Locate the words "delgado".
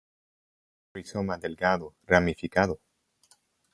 1.37-1.93